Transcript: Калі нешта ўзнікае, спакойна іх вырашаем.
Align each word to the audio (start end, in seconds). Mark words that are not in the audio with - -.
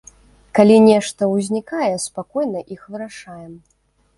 Калі 0.59 0.77
нешта 0.85 1.27
ўзнікае, 1.33 1.91
спакойна 2.07 2.65
іх 2.77 2.81
вырашаем. 2.95 3.53